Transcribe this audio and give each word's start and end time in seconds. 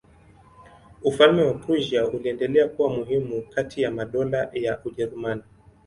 Ufalme 1.03 1.43
wa 1.43 1.53
Prussia 1.53 2.07
uliendelea 2.07 2.67
kuwa 2.67 2.89
muhimu 2.89 3.41
kati 3.49 3.81
ya 3.81 3.91
madola 3.91 4.49
ya 4.53 4.79
Ujerumani. 4.85 5.43